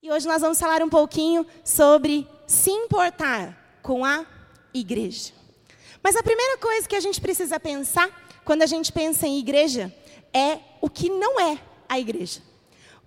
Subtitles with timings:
[0.00, 4.24] E hoje nós vamos falar um pouquinho sobre se importar com a
[4.72, 5.32] igreja.
[6.00, 8.08] Mas a primeira coisa que a gente precisa pensar
[8.44, 9.92] quando a gente pensa em igreja
[10.32, 11.58] é o que não é
[11.88, 12.40] a igreja.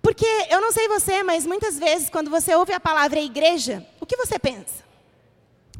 [0.02, 4.04] Porque eu não sei você, mas muitas vezes quando você ouve a palavra igreja, o
[4.04, 4.84] que você pensa?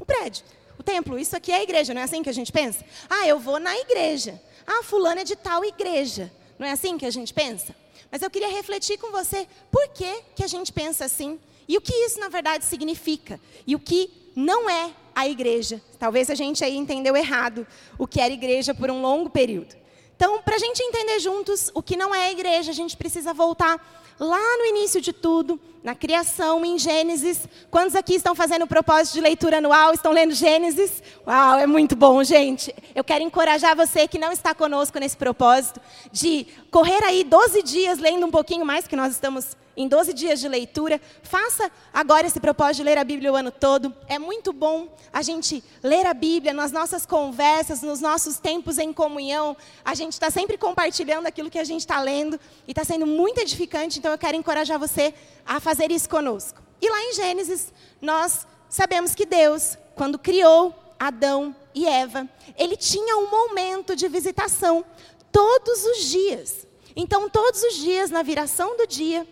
[0.01, 0.47] O prédio,
[0.79, 2.83] o templo, isso aqui é a igreja, não é assim que a gente pensa?
[3.11, 4.41] Ah, eu vou na igreja.
[4.67, 6.33] Ah, fulano é de tal igreja.
[6.59, 7.82] Não é assim que a gente pensa?
[8.13, 11.81] Mas eu queria refletir com você por que, que a gente pensa assim e o
[11.81, 15.81] que isso na verdade significa e o que não é a igreja.
[15.99, 17.67] Talvez a gente aí entendeu errado
[17.99, 19.75] o que era igreja por um longo período.
[20.15, 23.33] Então, para a gente entender juntos o que não é a igreja, a gente precisa
[23.33, 23.81] voltar
[24.21, 27.49] lá no início de tudo, na criação, em Gênesis.
[27.71, 29.93] Quantos aqui estão fazendo o propósito de leitura anual?
[29.93, 31.03] Estão lendo Gênesis?
[31.27, 32.75] Uau, é muito bom, gente.
[32.95, 35.81] Eu quero encorajar você que não está conosco nesse propósito,
[36.13, 40.41] de correr aí 12 dias lendo um pouquinho mais, que nós estamos em 12 dias
[40.41, 41.01] de leitura.
[41.23, 43.95] Faça agora esse propósito de ler a Bíblia o ano todo.
[44.07, 48.93] É muito bom a gente ler a Bíblia nas nossas conversas, nos nossos tempos em
[48.93, 49.57] comunhão.
[49.85, 53.41] A gente está sempre compartilhando aquilo que a gente está lendo e está sendo muito
[53.41, 53.99] edificante.
[53.99, 56.63] Então eu quero encorajar você a fazer isso conosco.
[56.81, 63.17] E lá em Gênesis, nós sabemos que Deus, quando criou Adão e Eva, ele tinha
[63.17, 64.85] um momento de visitação
[65.31, 66.67] todos os dias.
[66.95, 69.27] Então, todos os dias, na viração do dia,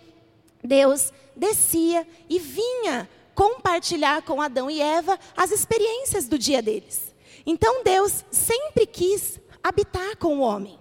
[0.63, 7.15] Deus descia e vinha compartilhar com Adão e Eva as experiências do dia deles.
[7.47, 10.79] Então Deus sempre quis habitar com o homem.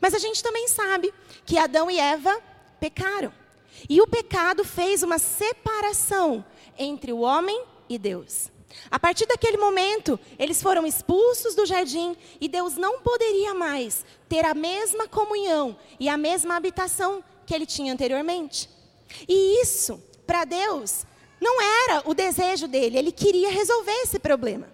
[0.00, 1.12] Mas a gente também sabe
[1.46, 2.38] que Adão e Eva
[2.78, 3.32] pecaram.
[3.88, 6.44] E o pecado fez uma separação
[6.78, 8.52] entre o homem e Deus.
[8.90, 14.44] A partir daquele momento, eles foram expulsos do jardim e Deus não poderia mais ter
[14.44, 18.68] a mesma comunhão e a mesma habitação que ele tinha anteriormente.
[19.28, 21.06] E isso, para Deus,
[21.40, 24.73] não era o desejo dele, ele queria resolver esse problema.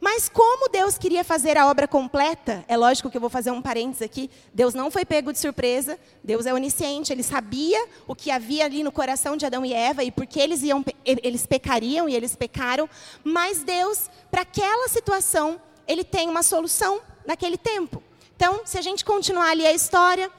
[0.00, 3.60] Mas como Deus queria fazer a obra completa, é lógico que eu vou fazer um
[3.60, 8.30] parênteses aqui, Deus não foi pego de surpresa, Deus é onisciente, ele sabia o que
[8.30, 12.14] havia ali no coração de Adão e Eva e porque eles iam eles pecariam e
[12.14, 12.88] eles pecaram,
[13.24, 18.02] mas Deus, para aquela situação, ele tem uma solução naquele tempo.
[18.36, 20.30] Então, se a gente continuar ali a história,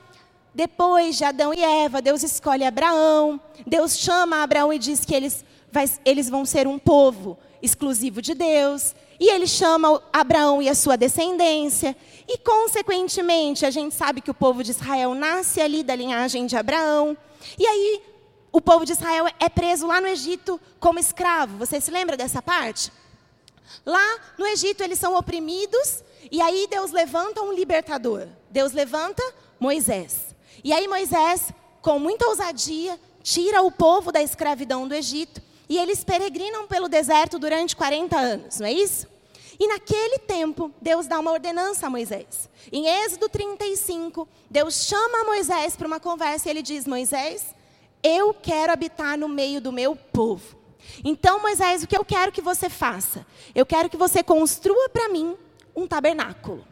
[0.54, 3.40] depois de Adão e Eva, Deus escolhe Abraão.
[3.68, 8.34] Deus chama Abraão e diz que eles, vai, eles vão ser um povo exclusivo de
[8.34, 8.96] Deus.
[9.20, 11.96] E ele chama Abraão e a sua descendência.
[12.28, 16.56] E, consequentemente, a gente sabe que o povo de Israel nasce ali da linhagem de
[16.56, 17.18] Abraão.
[17.58, 18.02] E aí,
[18.52, 21.58] o povo de Israel é preso lá no Egito como escravo.
[21.58, 22.92] Você se lembra dessa parte?
[23.86, 26.04] Lá no Egito, eles são oprimidos.
[26.32, 28.28] E aí, Deus levanta um libertador.
[28.50, 29.22] Deus levanta
[29.60, 30.30] Moisés.
[30.64, 36.04] E aí Moisés, com muita ousadia, tira o povo da escravidão do Egito e eles
[36.04, 39.08] peregrinam pelo deserto durante 40 anos, não é isso?
[39.60, 42.50] E naquele tempo, Deus dá uma ordenança a Moisés.
[42.72, 47.54] Em Êxodo 35, Deus chama Moisés para uma conversa e ele diz: Moisés,
[48.02, 50.58] eu quero habitar no meio do meu povo.
[51.04, 53.26] Então, Moisés, o que eu quero que você faça?
[53.54, 55.36] Eu quero que você construa para mim
[55.76, 56.66] um tabernáculo.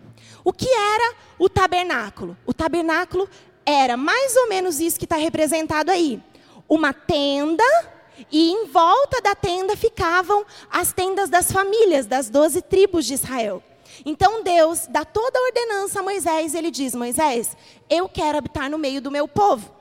[0.44, 2.38] O que era o tabernáculo?
[2.46, 3.30] O tabernáculo
[3.66, 6.22] era mais ou menos isso que está representado aí:
[6.70, 7.64] uma tenda,
[8.32, 13.64] e em volta da tenda ficavam as tendas das famílias, das doze tribos de Israel.
[14.06, 17.56] Então Deus dá toda a ordenança a Moisés, ele diz: Moisés,
[17.90, 19.77] eu quero habitar no meio do meu povo.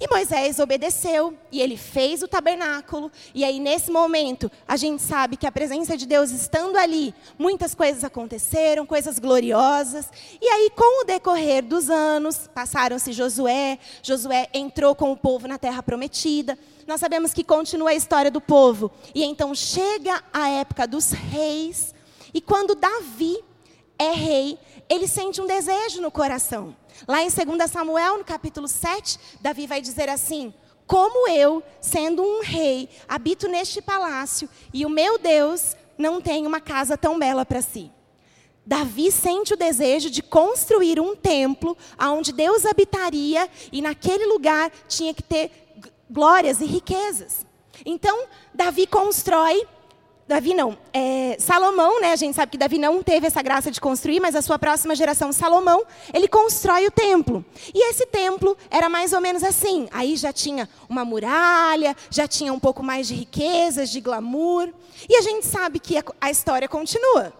[0.00, 3.10] E Moisés obedeceu e ele fez o tabernáculo.
[3.34, 7.74] E aí, nesse momento, a gente sabe que a presença de Deus estando ali, muitas
[7.74, 10.08] coisas aconteceram, coisas gloriosas.
[10.40, 13.76] E aí, com o decorrer dos anos, passaram-se Josué.
[14.00, 16.56] Josué entrou com o povo na terra prometida.
[16.86, 18.92] Nós sabemos que continua a história do povo.
[19.12, 21.92] E então chega a época dos reis.
[22.32, 23.42] E quando Davi
[23.98, 24.58] é rei,
[24.88, 26.76] ele sente um desejo no coração.
[27.06, 30.52] Lá em 2 Samuel, no capítulo 7, Davi vai dizer assim:
[30.86, 36.60] Como eu, sendo um rei, habito neste palácio e o meu Deus não tem uma
[36.60, 37.90] casa tão bela para si.
[38.64, 45.14] Davi sente o desejo de construir um templo onde Deus habitaria e naquele lugar tinha
[45.14, 45.50] que ter
[46.10, 47.46] glórias e riquezas.
[47.84, 49.66] Então, Davi constrói
[50.28, 52.12] Davi não, é, Salomão, né?
[52.12, 54.94] A gente sabe que Davi não teve essa graça de construir, mas a sua próxima
[54.94, 55.82] geração, Salomão,
[56.12, 57.42] ele constrói o templo.
[57.72, 59.88] E esse templo era mais ou menos assim.
[59.90, 64.68] Aí já tinha uma muralha, já tinha um pouco mais de riquezas, de glamour.
[65.08, 67.32] E a gente sabe que a, a história continua.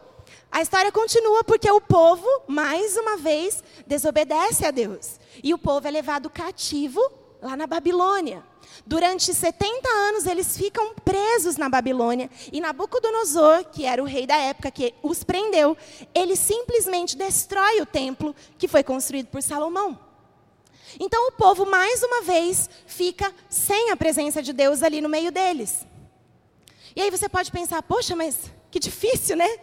[0.50, 5.20] A história continua porque o povo, mais uma vez, desobedece a Deus.
[5.44, 7.02] E o povo é levado cativo
[7.42, 8.42] lá na Babilônia.
[8.86, 14.36] Durante 70 anos eles ficam presos na Babilônia e Nabucodonosor, que era o rei da
[14.36, 15.76] época que os prendeu,
[16.14, 19.98] ele simplesmente destrói o templo que foi construído por Salomão.
[20.98, 25.30] Então o povo mais uma vez fica sem a presença de Deus ali no meio
[25.30, 25.86] deles.
[26.96, 29.58] E aí você pode pensar, poxa, mas que difícil, né?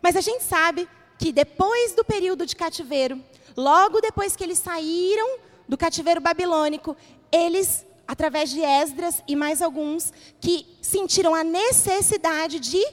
[0.00, 0.88] Mas a gente sabe
[1.18, 3.22] que depois do período de cativeiro,
[3.56, 5.38] logo depois que eles saíram
[5.68, 6.96] do cativeiro babilônico,
[7.30, 12.86] eles, através de Esdras e mais alguns, que sentiram a necessidade de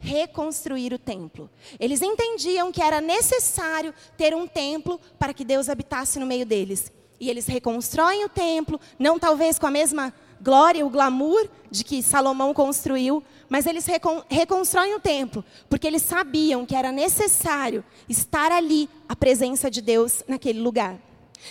[0.00, 1.50] reconstruir o templo.
[1.78, 6.90] Eles entendiam que era necessário ter um templo para que Deus habitasse no meio deles.
[7.20, 10.10] E eles reconstroem o templo, não talvez com a mesma
[10.40, 16.00] glória, o glamour de que Salomão construiu, mas eles recon reconstroem o templo, porque eles
[16.00, 20.98] sabiam que era necessário estar ali a presença de Deus naquele lugar.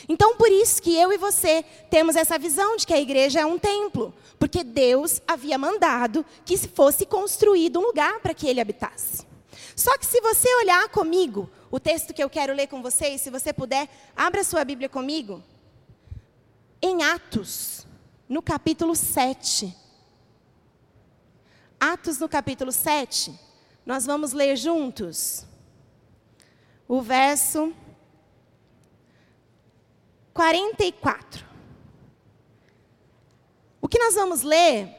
[0.08, 3.46] Então, por isso que eu e você temos essa visão de que a igreja é
[3.46, 9.26] um templo, porque Deus havia mandado que fosse construído um lugar para que ele habitasse.
[9.76, 13.30] Só que se você olhar comigo o texto que eu quero ler com vocês, se
[13.30, 15.42] você puder, abra sua Bíblia comigo.
[16.82, 17.86] Em Atos,
[18.28, 19.76] no capítulo 7.
[21.80, 23.34] Atos no capítulo 7,
[23.86, 25.46] nós vamos ler juntos
[26.88, 27.74] o verso
[30.34, 31.46] 44.
[33.82, 34.90] O que nós vamos ler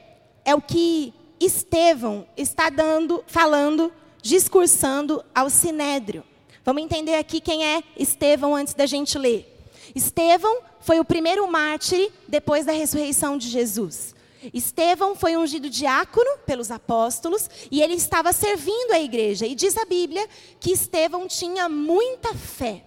[0.44, 6.24] é o que Estevão está dando, falando, discursando ao sinédrio.
[6.64, 9.48] Vamos entender aqui quem é Estevão antes da gente ler.
[9.94, 14.14] Estevão foi o primeiro mártir depois da ressurreição de Jesus.
[14.52, 19.46] Estevão foi ungido diácono pelos apóstolos e ele estava servindo a igreja.
[19.46, 20.28] E diz a Bíblia
[20.58, 22.84] que Estevão tinha muita fé.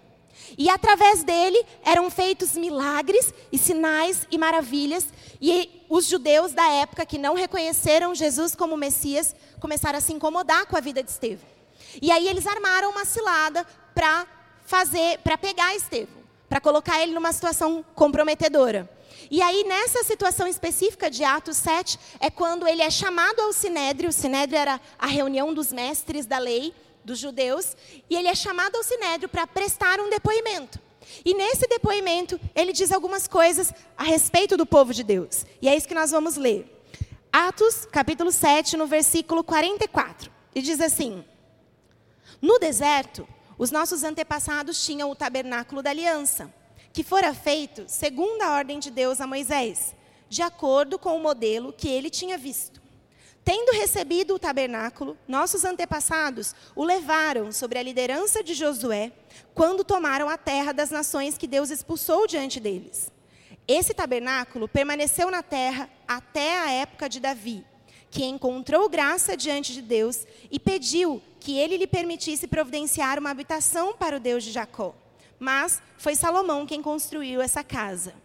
[0.57, 5.07] E através dele eram feitos milagres e sinais e maravilhas.
[5.41, 10.65] E os judeus da época que não reconheceram Jesus como Messias começaram a se incomodar
[10.65, 11.47] com a vida de Estevão.
[12.01, 14.27] E aí eles armaram uma cilada para
[14.65, 18.89] fazer, para pegar Estevão, para colocar ele numa situação comprometedora.
[19.29, 24.09] E aí, nessa situação específica de Atos 7, é quando ele é chamado ao Sinédrio.
[24.09, 26.73] O Sinédrio era a reunião dos mestres da lei
[27.05, 27.75] dos judeus.
[28.09, 30.79] E ele é chamado ao Sinédrio para prestar um depoimento.
[31.23, 35.45] E nesse depoimento, ele diz algumas coisas a respeito do povo de Deus.
[35.61, 36.71] E é isso que nós vamos ler.
[37.31, 40.31] Atos, capítulo 7, no versículo 44.
[40.53, 41.23] E diz assim:
[42.41, 43.27] No deserto,
[43.57, 46.51] os nossos antepassados tinham o tabernáculo da aliança
[46.95, 49.93] que fora feito segundo a ordem de Deus a Moisés,
[50.29, 52.81] de acordo com o modelo que ele tinha visto.
[53.45, 59.11] Tendo recebido o tabernáculo, nossos antepassados o levaram sobre a liderança de Josué,
[59.53, 63.11] quando tomaram a terra das nações que Deus expulsou diante deles.
[63.67, 67.63] Esse tabernáculo permaneceu na terra até a época de Davi,
[68.09, 73.93] que encontrou graça diante de Deus e pediu que ele lhe permitisse providenciar uma habitação
[73.93, 74.95] para o Deus de Jacó.
[75.37, 78.15] Mas foi Salomão quem construiu essa casa.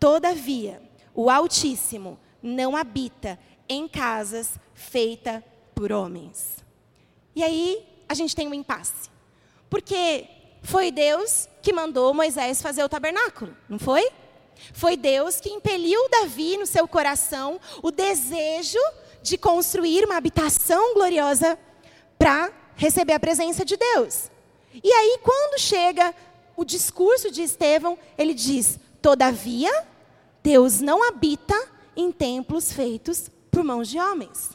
[0.00, 0.82] Todavia,
[1.14, 5.42] o Altíssimo não habita em casas feitas
[5.74, 6.62] por homens.
[7.34, 9.08] E aí a gente tem um impasse.
[9.70, 10.26] Porque
[10.62, 14.08] foi Deus que mandou Moisés fazer o tabernáculo, não foi?
[14.74, 18.78] Foi Deus que impeliu Davi no seu coração o desejo
[19.22, 21.58] de construir uma habitação gloriosa
[22.18, 24.30] para receber a presença de Deus.
[24.82, 26.14] E aí, quando chega
[26.56, 29.72] o discurso de Estevão, ele diz: Todavia,
[30.42, 34.50] Deus não habita em templos feitos por mãos de homens.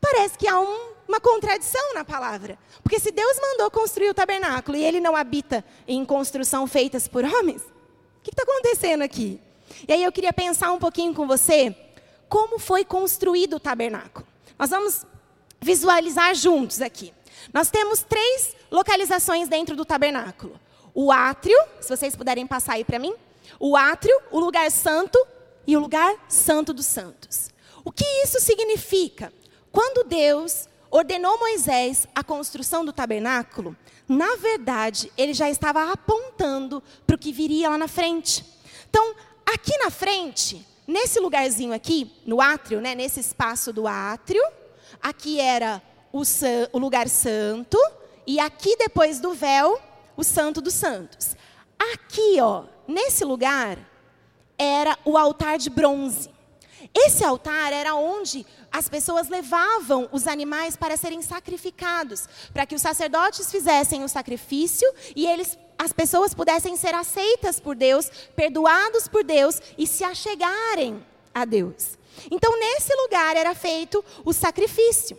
[0.00, 2.58] Parece que há um, uma contradição na palavra.
[2.82, 7.24] Porque se Deus mandou construir o tabernáculo e ele não habita em construção feitas por
[7.24, 9.40] homens, o que está acontecendo aqui?
[9.86, 11.74] E aí eu queria pensar um pouquinho com você
[12.28, 14.26] como foi construído o tabernáculo.
[14.58, 15.04] Nós vamos
[15.60, 17.12] visualizar juntos aqui.
[17.52, 20.58] Nós temos três localizações dentro do tabernáculo
[21.00, 23.14] o átrio, se vocês puderem passar aí para mim,
[23.60, 25.16] o átrio, o lugar santo
[25.68, 27.50] e o lugar santo dos santos.
[27.84, 29.30] O que isso significa?
[29.70, 33.76] Quando Deus ordenou Moisés a construção do tabernáculo,
[34.08, 38.42] na verdade, ele já estava apontando para o que viria lá na frente.
[38.88, 44.42] Então, aqui na frente, nesse lugarzinho aqui, no átrio, né, nesse espaço do átrio,
[45.02, 46.22] aqui era o,
[46.72, 47.78] o lugar santo,
[48.26, 49.78] e aqui depois do véu
[50.16, 51.36] o Santo dos Santos.
[51.92, 53.78] Aqui, ó, nesse lugar,
[54.58, 56.30] era o altar de bronze.
[56.94, 62.82] Esse altar era onde as pessoas levavam os animais para serem sacrificados, para que os
[62.82, 69.22] sacerdotes fizessem o sacrifício e eles as pessoas pudessem ser aceitas por Deus, perdoados por
[69.22, 71.96] Deus e se achegarem a Deus.
[72.32, 75.16] Então, nesse lugar era feito o sacrifício.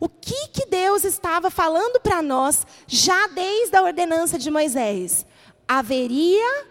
[0.00, 5.26] O que, que Deus estava falando para nós já desde a ordenança de Moisés?
[5.66, 6.66] Haveria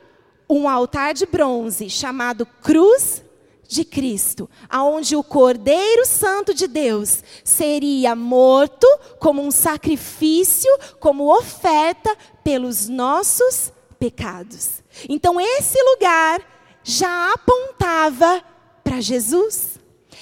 [0.49, 3.23] um altar de bronze chamado Cruz
[3.67, 8.87] de Cristo, aonde o Cordeiro Santo de Deus seria morto
[9.19, 14.83] como um sacrifício, como oferta pelos nossos pecados.
[15.09, 16.41] Então esse lugar
[16.83, 18.43] já apontava
[18.83, 19.79] para Jesus.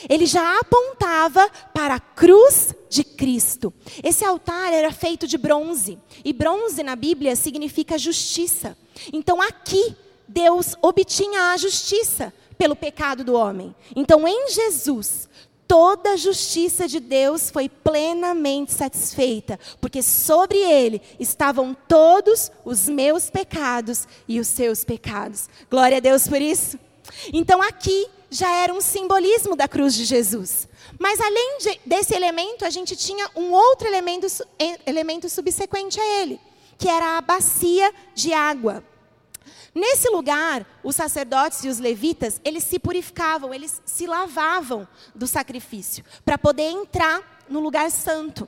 [0.10, 3.74] Ele já apontava para a cruz de Cristo.
[4.04, 8.78] Esse altar era feito de bronze, e bronze na Bíblia significa justiça.
[9.12, 9.96] Então aqui
[10.34, 13.76] Deus obtinha a justiça pelo pecado do homem.
[13.96, 15.30] Então, em Jesus,
[15.68, 23.30] toda a justiça de Deus foi plenamente satisfeita, porque sobre ele estavam todos os meus
[23.30, 25.48] pecados e os seus pecados.
[25.70, 26.80] Glória a Deus por isso.
[27.32, 30.68] Então, aqui já era um simbolismo da cruz de Jesus.
[30.98, 34.26] Mas além de, desse elemento, a gente tinha um outro elemento,
[34.86, 36.40] elemento subsequente a ele,
[36.78, 38.84] que era a bacia de água.
[39.74, 46.04] Nesse lugar, os sacerdotes e os levitas, eles se purificavam, eles se lavavam do sacrifício,
[46.24, 48.48] para poder entrar no lugar santo.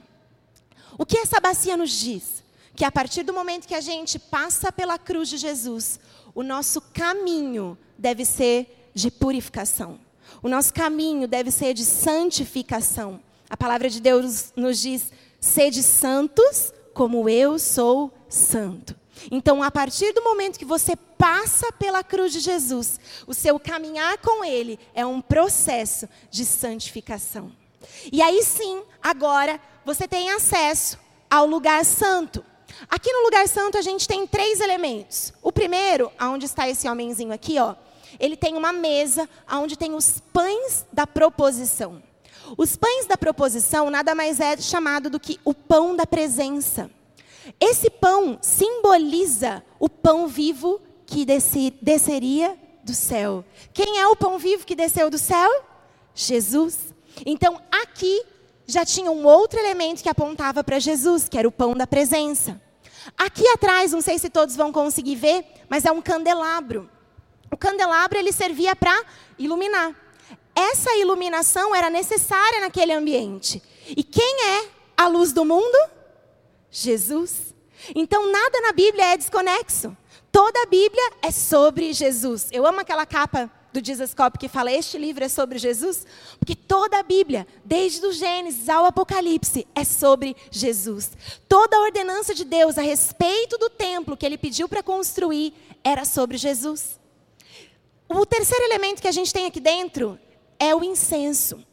[0.97, 2.43] O que essa bacia nos diz?
[2.75, 5.99] Que a partir do momento que a gente passa pela cruz de Jesus,
[6.33, 9.99] o nosso caminho deve ser de purificação.
[10.43, 13.19] O nosso caminho deve ser de santificação.
[13.49, 18.95] A palavra de Deus nos diz: sede santos, como eu sou santo.
[19.31, 24.17] Então, a partir do momento que você passa pela cruz de Jesus, o seu caminhar
[24.19, 27.51] com Ele é um processo de santificação.
[28.11, 30.97] E aí sim, agora, você tem acesso
[31.29, 32.43] ao lugar santo.
[32.89, 35.33] Aqui no lugar santo a gente tem três elementos.
[35.41, 37.75] O primeiro, aonde está esse homenzinho aqui, ó,
[38.19, 42.01] ele tem uma mesa onde tem os pães da proposição.
[42.57, 46.89] Os pães da proposição nada mais é chamado do que o pão da presença.
[47.59, 51.25] Esse pão simboliza o pão vivo que
[51.81, 53.43] desceria do céu.
[53.73, 55.63] Quem é o pão vivo que desceu do céu?
[56.13, 56.93] Jesus.
[57.25, 58.23] Então, aqui
[58.65, 62.59] já tinha um outro elemento que apontava para Jesus, que era o pão da presença.
[63.17, 66.89] Aqui atrás, não sei se todos vão conseguir ver, mas é um candelabro.
[67.51, 69.03] O candelabro ele servia para
[69.37, 69.95] iluminar.
[70.55, 73.61] Essa iluminação era necessária naquele ambiente.
[73.89, 75.77] E quem é a luz do mundo?
[76.75, 77.55] Jesus.
[77.95, 79.95] Então, nada na Bíblia é desconexo.
[80.31, 82.49] Toda a Bíblia é sobre Jesus.
[82.51, 86.05] Eu amo aquela capa do Jesus Cop que fala: Este livro é sobre Jesus,
[86.37, 91.11] porque toda a Bíblia, desde o Gênesis ao Apocalipse, é sobre Jesus.
[91.47, 95.53] Toda a ordenança de Deus a respeito do templo que ele pediu para construir
[95.83, 96.99] era sobre Jesus.
[98.09, 100.19] O terceiro elemento que a gente tem aqui dentro
[100.59, 101.63] é o incenso.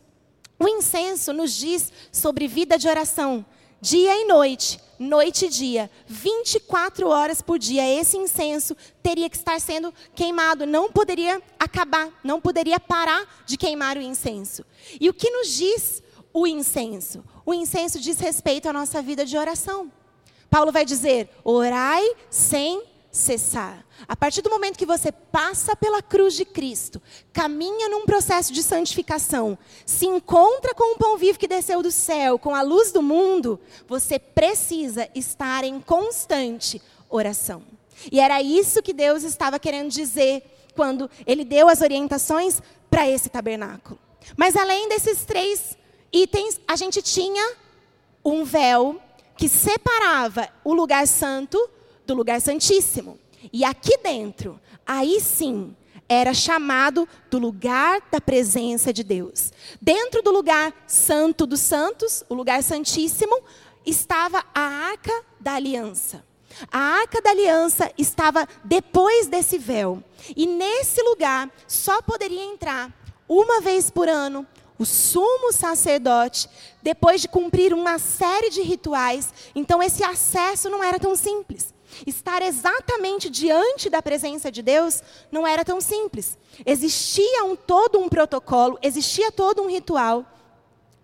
[0.58, 3.44] O incenso nos diz sobre vida de oração,
[3.82, 7.82] dia e noite, noite e dia, 24 horas por dia.
[8.00, 13.96] Esse incenso teria que estar sendo queimado, não poderia acabar, não poderia parar de queimar
[13.96, 14.64] o incenso.
[15.00, 16.00] E o que nos diz
[16.32, 17.24] o incenso?
[17.44, 19.90] O incenso diz respeito à nossa vida de oração.
[20.48, 23.84] Paulo vai dizer: orai sem cessar.
[24.08, 27.00] A partir do momento que você passa pela cruz de Cristo,
[27.30, 32.38] caminha num processo de santificação, se encontra com o pão vivo que desceu do céu,
[32.38, 37.62] com a luz do mundo, você precisa estar em constante oração.
[38.10, 40.42] E era isso que Deus estava querendo dizer
[40.74, 43.98] quando ele deu as orientações para esse tabernáculo.
[44.36, 45.76] Mas além desses três
[46.10, 47.56] itens, a gente tinha
[48.24, 49.00] um véu
[49.36, 51.58] que separava o lugar santo
[52.12, 53.18] do lugar santíssimo.
[53.52, 55.74] E aqui dentro, aí sim,
[56.08, 59.50] era chamado do lugar da presença de Deus.
[59.80, 63.40] Dentro do lugar santo dos santos, o lugar santíssimo,
[63.84, 66.22] estava a arca da aliança.
[66.70, 70.04] A arca da aliança estava depois desse véu.
[70.36, 72.92] E nesse lugar só poderia entrar
[73.26, 74.46] uma vez por ano
[74.78, 76.48] o sumo sacerdote,
[76.82, 79.32] depois de cumprir uma série de rituais.
[79.54, 81.72] Então esse acesso não era tão simples.
[82.06, 86.38] Estar exatamente diante da presença de Deus não era tão simples.
[86.64, 90.24] Existia um, todo um protocolo, existia todo um ritual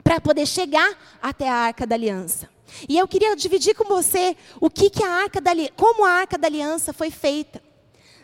[0.02, 2.48] para poder chegar até a Arca da Aliança.
[2.88, 6.36] E eu queria dividir com você o que, que a Arca da como a Arca
[6.36, 7.62] da Aliança foi feita.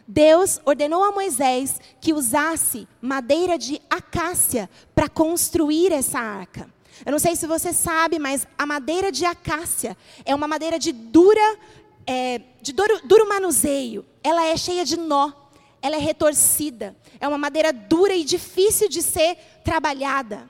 [0.06, 6.68] Deus ordenou a Moisés que usasse madeira de acácia para construir essa arca.
[7.04, 10.92] Eu não sei se você sabe, mas a madeira de acácia é uma madeira de
[10.92, 11.58] dura
[12.06, 15.32] é, de duro, duro manuseio, ela é cheia de nó,
[15.80, 20.48] ela é retorcida, é uma madeira dura e difícil de ser trabalhada.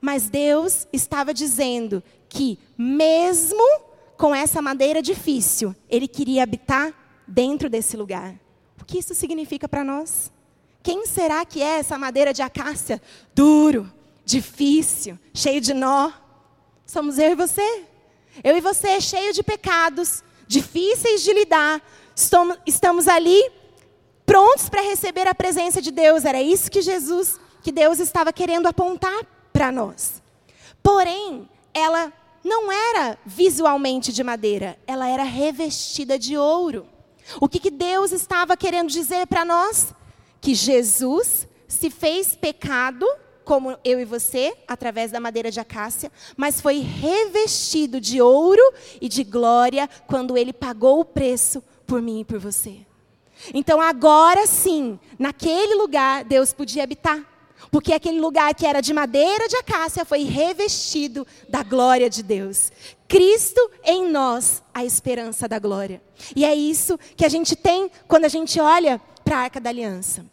[0.00, 3.62] Mas Deus estava dizendo que, mesmo
[4.16, 6.92] com essa madeira difícil, Ele queria habitar
[7.26, 8.34] dentro desse lugar.
[8.80, 10.32] O que isso significa para nós?
[10.82, 13.00] Quem será que é essa madeira de acácia?
[13.32, 13.92] Duro,
[14.24, 16.10] difícil, cheio de nó.
[16.84, 17.84] Somos eu e você.
[18.42, 21.82] Eu e você, cheio de pecados, difíceis de lidar.
[22.14, 23.42] Estamos, ali
[24.26, 26.24] prontos para receber a presença de Deus.
[26.24, 30.22] Era isso que Jesus, que Deus estava querendo apontar para nós.
[30.82, 32.12] Porém, ela
[32.44, 36.86] não era visualmente de madeira, ela era revestida de ouro.
[37.40, 39.94] O que, que Deus estava querendo dizer para nós?
[40.40, 43.06] Que Jesus se fez pecado,
[43.44, 48.62] como eu e você, através da madeira de acácia, mas foi revestido de ouro
[49.00, 52.78] e de glória quando ele pagou o preço por mim e por você.
[53.52, 57.32] Então agora sim, naquele lugar, Deus podia habitar.
[57.70, 62.72] Porque aquele lugar que era de madeira de acácia foi revestido da glória de Deus.
[63.08, 66.02] Cristo em nós, a esperança da glória.
[66.34, 69.70] E é isso que a gente tem quando a gente olha para a Arca da
[69.70, 70.31] Aliança.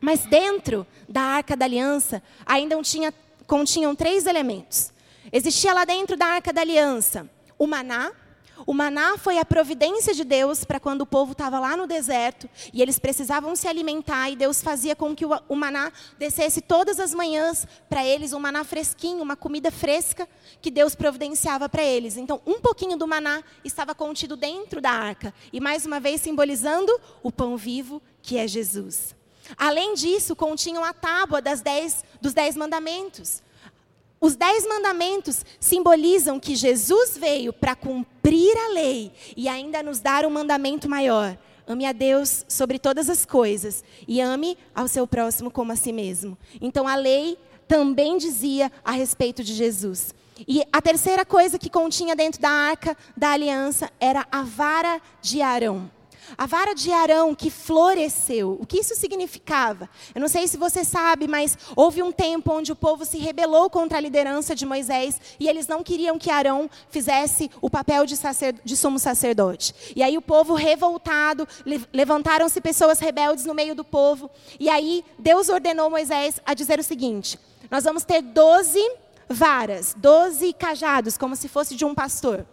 [0.00, 3.12] Mas dentro da Arca da Aliança ainda tinha,
[3.46, 4.92] continham três elementos.
[5.32, 7.28] Existia lá dentro da Arca da Aliança
[7.60, 8.10] o maná,
[8.66, 12.48] o maná foi a providência de Deus para quando o povo estava lá no deserto
[12.72, 17.12] e eles precisavam se alimentar e Deus fazia com que o, maná descesse todas as
[17.12, 20.26] manhãs para eles, um maná fresquinho, uma comida fresca
[20.62, 22.16] que Deus providenciava para eles.
[22.16, 26.98] Então, um pouquinho do maná estava contido dentro da arca e mais uma vez simbolizando
[27.22, 29.19] o pão vivo que é Jesus.
[29.56, 33.42] Além disso, continham a tábua dez, dos dez mandamentos.
[34.20, 40.26] Os dez mandamentos simbolizam que Jesus veio para cumprir a lei e ainda nos dar
[40.26, 41.38] um mandamento maior.
[41.66, 45.92] Ame a Deus sobre todas as coisas e ame ao seu próximo como a si
[45.92, 46.36] mesmo.
[46.60, 50.12] Então a lei também dizia a respeito de Jesus.
[50.46, 55.40] E a terceira coisa que continha dentro da arca da aliança era a vara de
[55.40, 55.90] Arão.
[56.36, 58.56] A vara de Arão que floresceu.
[58.60, 59.88] O que isso significava?
[60.14, 63.68] Eu não sei se você sabe, mas houve um tempo onde o povo se rebelou
[63.70, 68.14] contra a liderança de Moisés e eles não queriam que Arão fizesse o papel de,
[68.64, 69.74] de sumo sacerdote.
[69.94, 71.46] E aí o povo revoltado,
[71.92, 74.30] levantaram-se pessoas rebeldes no meio do povo.
[74.58, 77.38] E aí Deus ordenou Moisés a dizer o seguinte:
[77.70, 78.80] Nós vamos ter doze
[79.28, 82.44] varas, doze cajados, como se fosse de um pastor.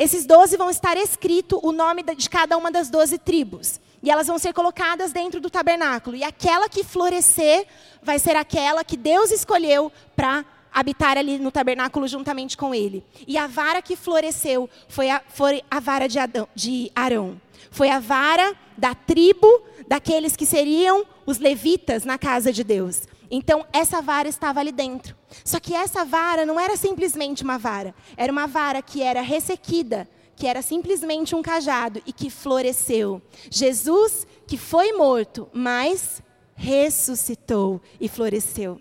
[0.00, 3.78] Esses doze vão estar escrito o nome de cada uma das doze tribos.
[4.02, 6.16] E elas vão ser colocadas dentro do tabernáculo.
[6.16, 7.66] E aquela que florescer
[8.02, 13.04] vai ser aquela que Deus escolheu para habitar ali no tabernáculo juntamente com ele.
[13.28, 17.38] E a vara que floresceu foi a, foi a vara de, Adão, de Arão.
[17.70, 23.02] Foi a vara da tribo daqueles que seriam os levitas na casa de Deus.
[23.30, 25.16] Então, essa vara estava ali dentro.
[25.44, 27.94] Só que essa vara não era simplesmente uma vara.
[28.16, 33.22] Era uma vara que era ressequida, que era simplesmente um cajado e que floresceu.
[33.50, 36.22] Jesus, que foi morto, mas
[36.54, 38.80] ressuscitou e floresceu.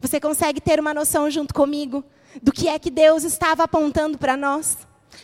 [0.00, 2.02] Você consegue ter uma noção junto comigo
[2.42, 4.78] do que é que Deus estava apontando para nós?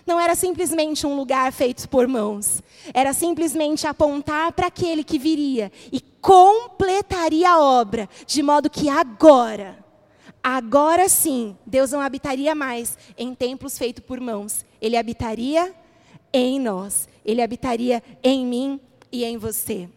[0.07, 2.63] Não era simplesmente um lugar feito por mãos.
[2.95, 9.85] Era simplesmente apontar para aquele que viria e completaria a obra, de modo que agora,
[10.43, 14.65] agora sim, Deus não habitaria mais em templos feitos por mãos.
[14.81, 15.75] Ele habitaria
[16.33, 17.09] em nós.
[17.25, 19.89] Ele habitaria em mim e em você.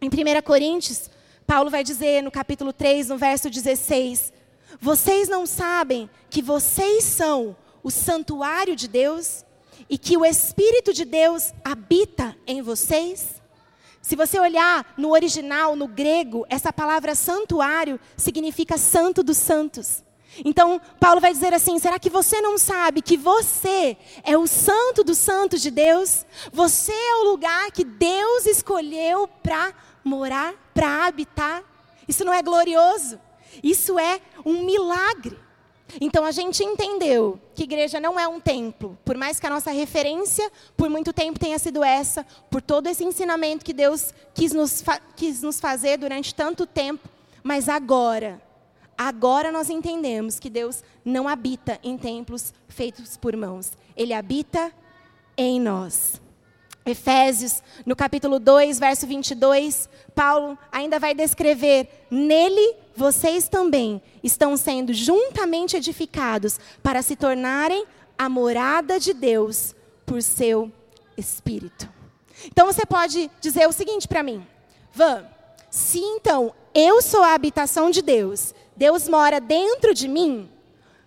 [0.00, 1.10] Em 1 Coríntios,
[1.46, 4.32] Paulo vai dizer no capítulo 3, no verso 16:
[4.80, 9.44] Vocês não sabem que vocês são o santuário de Deus
[9.88, 13.42] e que o Espírito de Deus habita em vocês?
[14.00, 20.02] Se você olhar no original, no grego, essa palavra santuário significa santo dos santos.
[20.44, 25.04] Então, Paulo vai dizer assim: será que você não sabe que você é o santo
[25.04, 26.26] dos santos de Deus?
[26.52, 31.62] Você é o lugar que Deus escolheu para morar, para habitar?
[32.08, 33.20] Isso não é glorioso?
[33.62, 35.38] Isso é um milagre.
[36.00, 39.70] Então a gente entendeu que igreja não é um templo, por mais que a nossa
[39.70, 44.82] referência por muito tempo tenha sido essa, por todo esse ensinamento que Deus quis nos,
[45.16, 47.08] quis nos fazer durante tanto tempo,
[47.42, 48.40] mas agora,
[48.96, 54.72] agora nós entendemos que Deus não habita em templos feitos por mãos, Ele habita
[55.36, 56.21] em nós.
[56.84, 64.92] Efésios, no capítulo 2, verso 22, Paulo ainda vai descrever: nele vocês também estão sendo
[64.92, 67.84] juntamente edificados para se tornarem
[68.18, 70.70] a morada de Deus por seu
[71.16, 71.88] espírito.
[72.46, 74.46] Então você pode dizer o seguinte para mim:
[74.92, 75.24] Van,
[75.70, 80.50] se então eu sou a habitação de Deus, Deus mora dentro de mim,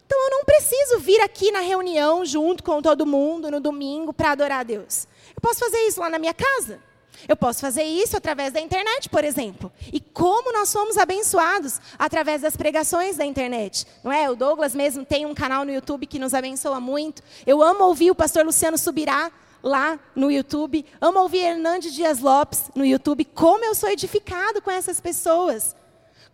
[0.06, 4.32] então eu não preciso vir aqui na reunião junto com todo mundo no domingo para
[4.32, 5.08] adorar a Deus.
[5.36, 6.80] Eu posso fazer isso lá na minha casa.
[7.28, 9.72] Eu posso fazer isso através da internet, por exemplo.
[9.92, 13.88] E como nós somos abençoados através das pregações da internet.
[14.04, 14.30] Não é?
[14.30, 17.24] O Douglas mesmo tem um canal no YouTube que nos abençoa muito.
[17.48, 19.32] Eu amo ouvir o pastor Luciano Subirá
[19.64, 20.86] lá no YouTube.
[21.02, 23.26] Amo ouvir Hernandes Dias Lopes no YouTube.
[23.26, 25.76] Como eu sou edificado com essas pessoas.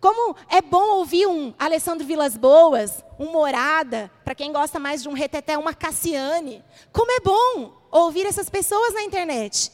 [0.02, 5.08] Como é bom ouvir um Alessandro Vilas Boas, um Morada, para quem gosta mais de
[5.08, 6.60] um reteté, uma Cassiane.
[6.92, 9.70] Como é bom ouvir essas pessoas na internet.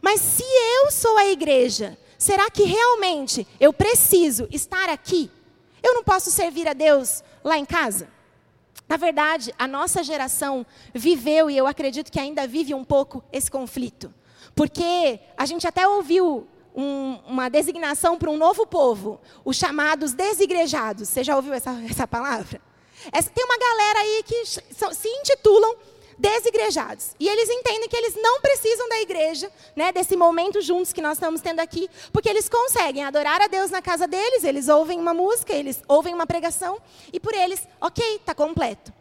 [0.00, 5.28] Mas se eu sou a igreja, será que realmente eu preciso estar aqui?
[5.82, 8.08] Eu não posso servir a Deus lá em casa?
[8.88, 13.50] Na verdade, a nossa geração viveu, e eu acredito que ainda vive um pouco, esse
[13.50, 14.14] conflito.
[14.54, 16.46] Porque a gente até ouviu
[16.76, 21.08] um, uma designação para um novo povo, os chamados desigrejados.
[21.08, 22.60] Você já ouviu essa, essa palavra?
[23.10, 25.74] Essa, tem uma galera aí que se intitulam
[26.18, 27.14] desigrejados.
[27.20, 31.18] E eles entendem que eles não precisam da igreja, né, desse momento juntos que nós
[31.18, 35.12] estamos tendo aqui, porque eles conseguem adorar a Deus na casa deles, eles ouvem uma
[35.14, 36.80] música, eles ouvem uma pregação,
[37.12, 38.92] e por eles, ok, está completo.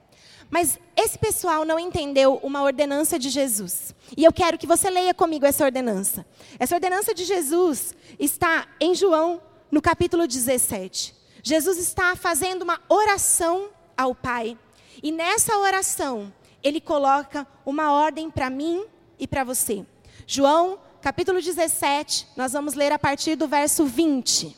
[0.49, 3.93] Mas esse pessoal não entendeu uma ordenança de Jesus.
[4.15, 6.25] E eu quero que você leia comigo essa ordenança.
[6.59, 11.15] Essa ordenança de Jesus está em João, no capítulo 17.
[11.43, 14.57] Jesus está fazendo uma oração ao Pai.
[15.03, 18.85] E nessa oração, ele coloca uma ordem para mim
[19.19, 19.85] e para você.
[20.25, 24.55] João, capítulo 17, nós vamos ler a partir do verso 20.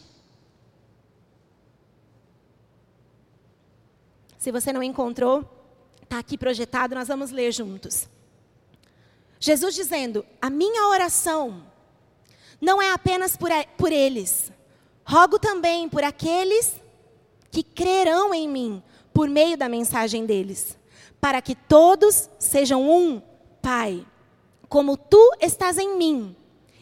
[4.37, 5.56] Se você não encontrou,
[6.07, 8.07] está aqui projetado, nós vamos ler juntos.
[9.39, 11.63] Jesus dizendo: A minha oração
[12.59, 14.51] não é apenas por, por eles,
[15.05, 16.81] rogo também por aqueles
[17.51, 20.77] que crerão em mim por meio da mensagem deles
[21.19, 23.21] para que todos sejam um,
[23.61, 24.05] Pai,
[24.69, 26.35] como tu estás em mim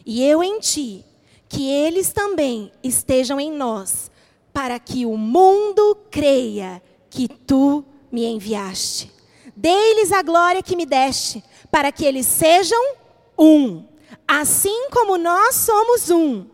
[0.04, 1.04] e eu em ti,
[1.48, 4.10] que eles também estejam em nós,
[4.52, 9.10] para que o mundo creia que tu me enviaste.
[9.56, 12.94] Dê-lhes a glória que me deste, para que eles sejam
[13.38, 13.84] um,
[14.28, 16.46] assim como nós somos um.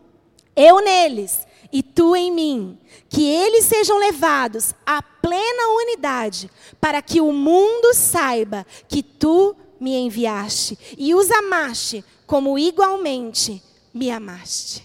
[0.55, 7.19] Eu neles e tu em mim, que eles sejam levados à plena unidade, para que
[7.19, 13.61] o mundo saiba que tu me enviaste e os amaste como igualmente
[13.93, 14.83] me amaste.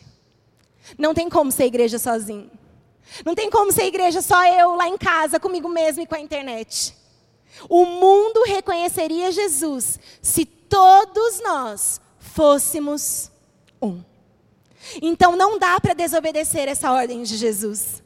[0.99, 2.51] Não tem como ser igreja sozinho.
[3.25, 6.21] Não tem como ser igreja só eu lá em casa, comigo mesmo e com a
[6.21, 6.98] internet.
[7.69, 13.31] O mundo reconheceria Jesus se todos nós fôssemos
[13.81, 14.03] um.
[15.03, 18.03] Então não dá para desobedecer essa ordem de Jesus.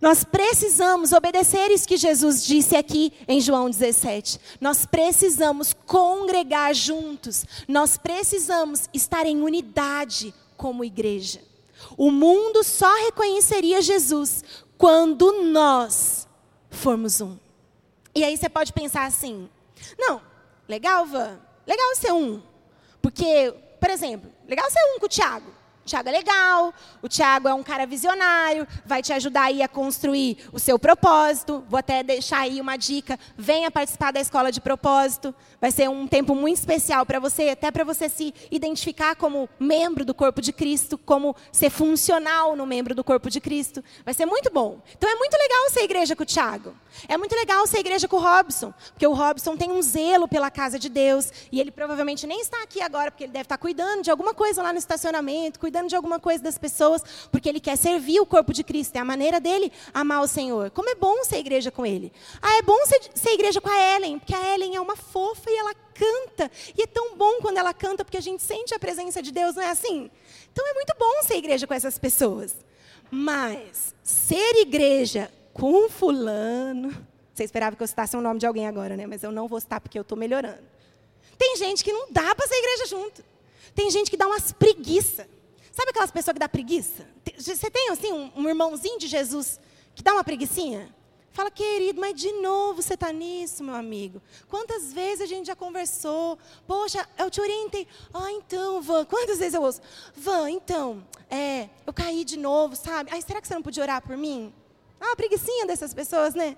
[0.00, 4.40] Nós precisamos obedecer isso que Jesus disse aqui em João 17.
[4.60, 7.46] Nós precisamos congregar juntos.
[7.68, 11.40] Nós precisamos estar em unidade como igreja.
[11.96, 14.42] O mundo só reconheceria Jesus
[14.76, 16.26] quando nós
[16.68, 17.41] formos um.
[18.14, 19.48] E aí você pode pensar assim:
[19.98, 20.20] não,
[20.68, 22.42] legal, Van, legal ser um.
[23.00, 25.51] Porque, por exemplo, legal ser um com o Tiago.
[25.82, 29.68] O Tiago é legal, o Tiago é um cara visionário, vai te ajudar aí a
[29.68, 31.64] construir o seu propósito.
[31.68, 35.34] Vou até deixar aí uma dica: venha participar da escola de propósito.
[35.60, 40.04] Vai ser um tempo muito especial para você, até para você se identificar como membro
[40.04, 43.82] do corpo de Cristo, como ser funcional no membro do corpo de Cristo.
[44.04, 44.80] Vai ser muito bom.
[44.96, 46.74] Então é muito legal ser igreja com o Tiago.
[47.08, 50.50] É muito legal ser igreja com o Robson, porque o Robson tem um zelo pela
[50.50, 54.02] casa de Deus e ele provavelmente nem está aqui agora, porque ele deve estar cuidando
[54.02, 57.76] de alguma coisa lá no estacionamento, cuidando de alguma coisa das pessoas, porque ele quer
[57.76, 58.96] servir o corpo de Cristo.
[58.96, 60.70] É a maneira dele amar o Senhor.
[60.70, 62.12] Como é bom ser igreja com ele.
[62.40, 65.50] Ah, é bom ser, ser igreja com a Ellen, porque a Ellen é uma fofa
[65.50, 66.50] e ela canta.
[66.76, 69.54] E é tão bom quando ela canta, porque a gente sente a presença de Deus,
[69.54, 70.10] não é assim?
[70.52, 72.56] Então é muito bom ser igreja com essas pessoas.
[73.10, 76.90] Mas ser igreja com fulano.
[77.34, 79.06] Você esperava que eu citasse o nome de alguém agora, né?
[79.06, 80.62] Mas eu não vou citar porque eu estou melhorando.
[81.38, 83.24] Tem gente que não dá para ser igreja junto.
[83.74, 85.26] Tem gente que dá umas preguiça.
[85.72, 87.06] Sabe aquelas pessoas que dá preguiça?
[87.38, 89.58] Você tem assim um, irmãozinho de Jesus
[89.94, 90.94] que dá uma preguicinha?
[91.32, 94.20] Fala, querido, mas de novo você está nisso, meu amigo.
[94.50, 96.38] Quantas vezes a gente já conversou?
[96.66, 97.88] Poxa, eu te orientei.
[98.12, 99.80] Ah, então, Van, quantas vezes eu ouço?
[100.14, 103.10] Van, então, é, eu caí de novo, sabe?
[103.10, 104.52] Ai, será que você não podia orar por mim?
[105.00, 106.54] Ah, uma preguiçinha dessas pessoas, né?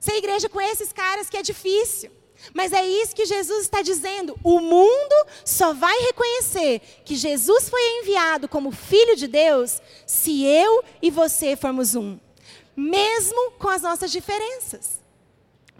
[0.00, 2.10] Ser igreja com esses caras que é difícil.
[2.52, 4.36] Mas é isso que Jesus está dizendo.
[4.42, 10.82] O mundo só vai reconhecer que Jesus foi enviado como Filho de Deus se eu
[11.00, 12.18] e você formos um,
[12.76, 15.03] mesmo com as nossas diferenças.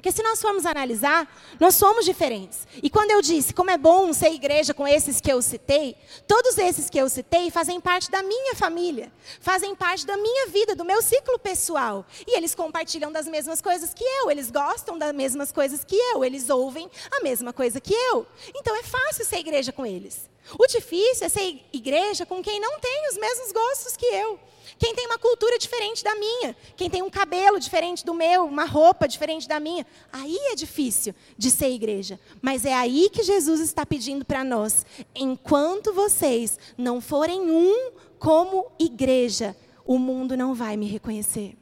[0.05, 1.27] Porque se nós formos analisar,
[1.59, 2.69] nós somos diferentes.
[2.83, 5.97] E quando eu disse como é bom ser igreja com esses que eu citei,
[6.29, 10.77] todos esses que eu citei fazem parte da minha família, fazem parte da minha vida,
[10.77, 12.05] do meu ciclo pessoal.
[12.27, 16.23] E eles compartilham das mesmas coisas que eu, eles gostam das mesmas coisas que eu,
[16.23, 18.27] eles ouvem a mesma coisa que eu.
[18.55, 20.29] Então é fácil ser igreja com eles.
[20.59, 24.38] O difícil é ser igreja com quem não tem os mesmos gostos que eu.
[24.79, 28.65] Quem tem uma cultura diferente da minha, quem tem um cabelo diferente do meu, uma
[28.65, 32.19] roupa diferente da minha, aí é difícil de ser igreja.
[32.43, 34.85] Mas é aí que Jesus está pedindo para nós:
[35.15, 41.57] enquanto vocês não forem um como igreja, o mundo não vai me reconhecer.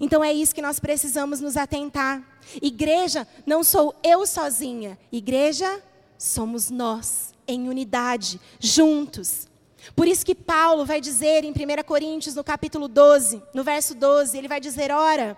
[0.00, 2.22] Então é isso que nós precisamos nos atentar.
[2.60, 5.82] Igreja não sou eu sozinha, igreja
[6.18, 9.48] somos nós, em unidade, juntos.
[9.94, 14.36] Por isso que Paulo vai dizer em 1 Coríntios, no capítulo 12, no verso 12,
[14.36, 15.36] ele vai dizer: Ora,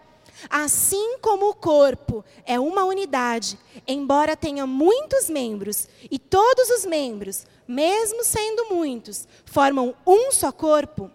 [0.48, 7.46] assim como o corpo é uma unidade, embora tenha muitos membros, e todos os membros,
[7.66, 11.10] mesmo sendo muitos, formam um só corpo,